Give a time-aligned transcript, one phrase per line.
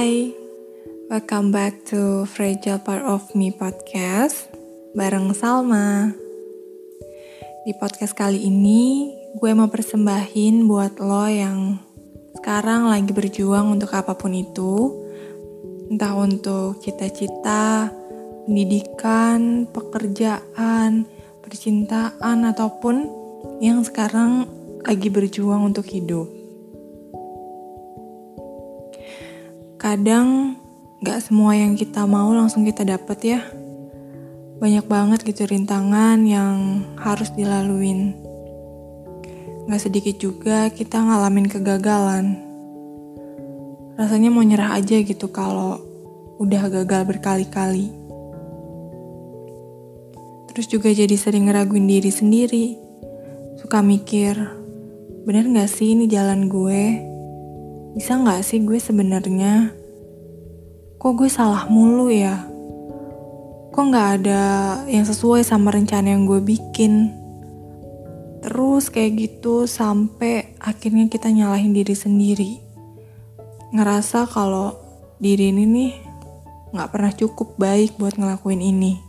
[0.00, 0.32] Hai,
[1.12, 4.48] welcome back to Fragile Part of Me podcast
[4.96, 6.08] bareng Salma.
[7.68, 11.76] Di podcast kali ini, gue mau persembahin buat lo yang
[12.32, 15.04] sekarang lagi berjuang untuk apa pun itu,
[15.92, 17.92] entah untuk cita-cita,
[18.48, 21.04] pendidikan, pekerjaan,
[21.44, 23.04] percintaan, ataupun
[23.60, 24.48] yang sekarang
[24.80, 26.39] lagi berjuang untuk hidup.
[29.90, 30.54] Kadang
[31.02, 33.42] gak semua yang kita mau langsung kita dapet ya.
[34.62, 38.14] Banyak banget gitu rintangan yang harus dilaluin.
[39.66, 42.38] Gak sedikit juga kita ngalamin kegagalan.
[43.98, 45.82] Rasanya mau nyerah aja gitu kalau
[46.38, 47.90] udah gagal berkali-kali.
[50.54, 52.78] Terus juga jadi sering ngeraguin diri sendiri.
[53.58, 54.38] Suka mikir,
[55.26, 57.10] bener gak sih ini jalan gue?
[57.90, 59.79] bisa nggak sih gue sebenarnya
[61.00, 62.44] kok gue salah mulu ya?
[63.72, 64.44] Kok nggak ada
[64.84, 67.16] yang sesuai sama rencana yang gue bikin?
[68.44, 72.52] Terus kayak gitu sampai akhirnya kita nyalahin diri sendiri.
[73.72, 74.76] Ngerasa kalau
[75.16, 75.92] diri ini nih
[76.76, 79.00] nggak pernah cukup baik buat ngelakuin ini.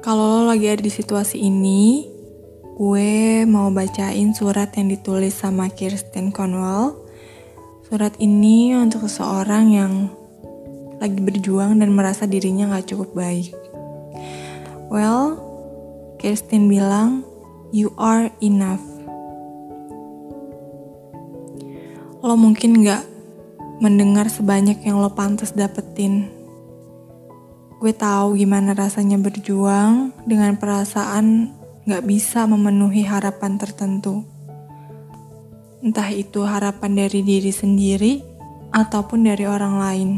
[0.00, 2.08] Kalau lo lagi ada di situasi ini
[2.80, 7.05] gue mau bacain surat yang ditulis sama Kirsten Conwell.
[7.86, 10.10] Surat ini untuk seseorang yang
[10.98, 13.54] lagi berjuang dan merasa dirinya gak cukup baik.
[14.90, 15.38] Well,
[16.18, 17.22] Kirsten bilang,
[17.70, 18.82] you are enough.
[22.26, 23.06] Lo mungkin gak
[23.78, 26.26] mendengar sebanyak yang lo pantas dapetin.
[27.78, 31.54] Gue tahu gimana rasanya berjuang dengan perasaan
[31.86, 34.26] gak bisa memenuhi harapan tertentu.
[35.86, 38.18] Entah itu harapan dari diri sendiri
[38.74, 40.10] ataupun dari orang lain.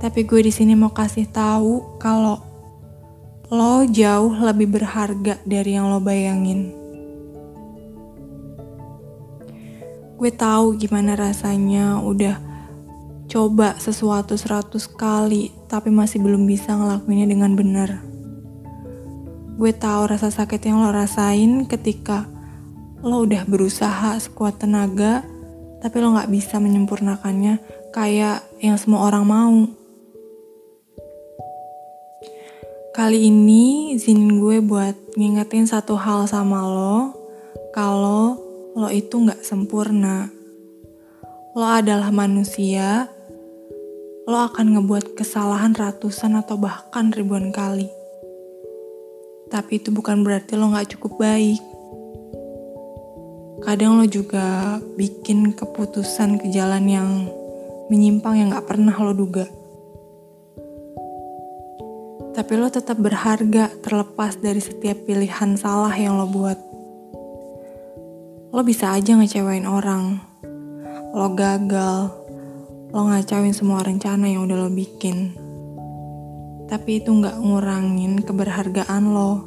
[0.00, 2.40] Tapi gue di sini mau kasih tahu kalau
[3.52, 6.72] lo jauh lebih berharga dari yang lo bayangin.
[10.16, 12.40] Gue tahu gimana rasanya udah
[13.28, 18.00] coba sesuatu seratus kali tapi masih belum bisa ngelakuinnya dengan benar.
[19.60, 22.31] Gue tahu rasa sakit yang lo rasain ketika
[23.02, 25.26] lo udah berusaha sekuat tenaga,
[25.82, 27.58] tapi lo gak bisa menyempurnakannya
[27.90, 29.58] kayak yang semua orang mau.
[32.94, 37.10] Kali ini izinin gue buat ngingetin satu hal sama lo,
[37.74, 38.38] kalau
[38.78, 40.30] lo itu gak sempurna.
[41.58, 43.10] Lo adalah manusia,
[44.30, 47.90] lo akan ngebuat kesalahan ratusan atau bahkan ribuan kali.
[49.50, 51.71] Tapi itu bukan berarti lo gak cukup baik.
[53.62, 57.10] Kadang lo juga bikin keputusan ke jalan yang
[57.88, 59.46] menyimpang yang gak pernah lo duga.
[62.32, 66.58] Tapi lo tetap berharga terlepas dari setiap pilihan salah yang lo buat.
[68.50, 70.18] Lo bisa aja ngecewain orang.
[71.14, 72.10] Lo gagal.
[72.92, 75.42] Lo ngacauin semua rencana yang udah lo bikin
[76.72, 79.44] tapi itu nggak ngurangin keberhargaan lo.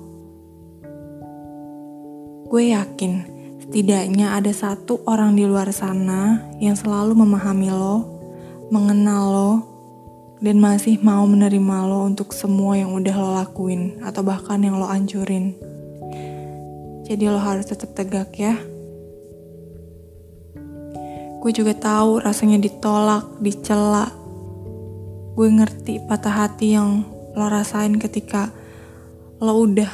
[2.46, 3.35] Gue yakin
[3.66, 8.06] setidaknya ada satu orang di luar sana yang selalu memahami lo,
[8.70, 9.54] mengenal lo,
[10.38, 14.86] dan masih mau menerima lo untuk semua yang udah lo lakuin atau bahkan yang lo
[14.86, 15.58] ancurin.
[17.10, 18.54] Jadi lo harus tetap tegak ya.
[21.42, 24.14] Gue juga tahu rasanya ditolak, dicela.
[25.34, 27.02] Gue ngerti patah hati yang
[27.34, 28.54] lo rasain ketika
[29.42, 29.90] lo udah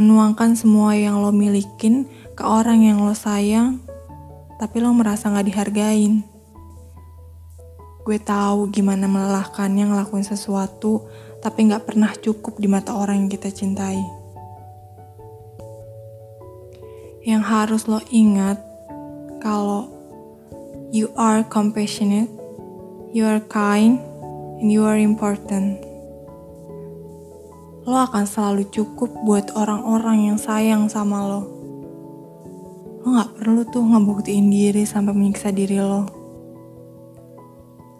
[0.00, 2.08] menuangkan semua yang lo milikin
[2.40, 3.84] ke orang yang lo sayang,
[4.56, 6.24] tapi lo merasa gak dihargain.
[8.00, 11.04] Gue tahu gimana melelahkannya ngelakuin sesuatu,
[11.44, 14.00] tapi gak pernah cukup di mata orang yang kita cintai.
[17.28, 18.56] Yang harus lo ingat,
[19.44, 19.92] kalau
[20.96, 22.32] you are compassionate,
[23.12, 24.00] you are kind,
[24.64, 25.76] and you are important
[27.84, 31.59] lo akan selalu cukup buat orang-orang yang sayang sama lo.
[33.00, 36.04] Lo gak perlu tuh ngebuktiin diri sampai menyiksa diri lo.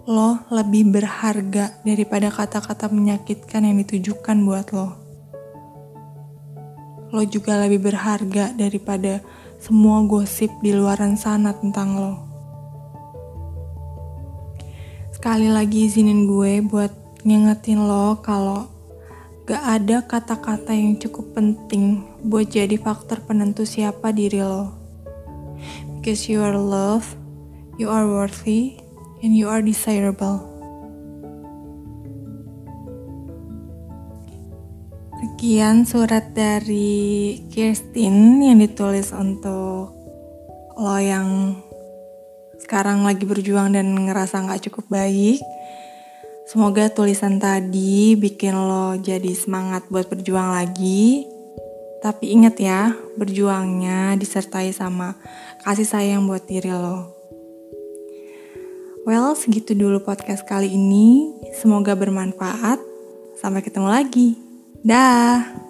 [0.05, 4.89] Lo lebih berharga daripada kata-kata menyakitkan yang ditujukan buat lo.
[7.17, 9.25] Lo juga lebih berharga daripada
[9.57, 12.15] semua gosip di luaran sana tentang lo.
[15.17, 16.93] Sekali lagi izinin gue buat
[17.25, 18.81] ngingetin lo kalau
[19.51, 24.80] Gak ada kata-kata yang cukup penting buat jadi faktor penentu siapa diri lo.
[26.01, 27.21] Because you are loved,
[27.81, 28.77] You are worthy
[29.25, 30.45] and you are desirable.
[35.17, 39.97] Sekian surat dari Kirsten yang ditulis untuk
[40.77, 41.57] lo yang
[42.61, 45.41] sekarang lagi berjuang dan ngerasa gak cukup baik.
[46.45, 51.25] Semoga tulisan tadi bikin lo jadi semangat buat berjuang lagi.
[52.01, 55.21] Tapi ingat ya, berjuangnya disertai sama
[55.65, 57.13] kasih sayang buat diri lo.
[59.05, 61.33] Well, segitu dulu podcast kali ini.
[61.57, 62.81] Semoga bermanfaat.
[63.37, 64.37] Sampai ketemu lagi.
[64.85, 65.70] Dah.